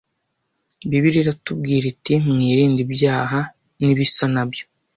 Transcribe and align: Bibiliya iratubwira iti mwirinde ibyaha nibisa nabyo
Bibiliya 0.89 1.21
iratubwira 1.23 1.85
iti 1.93 2.13
mwirinde 2.33 2.79
ibyaha 2.87 3.39
nibisa 3.83 4.25
nabyo 4.33 4.63